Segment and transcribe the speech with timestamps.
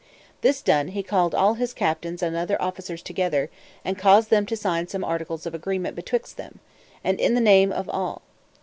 [0.41, 3.51] This done, he called all his captains and other officers together,
[3.85, 6.59] and caused them to sign some articles of agreement betwixt them,
[7.03, 8.23] and in the name of all.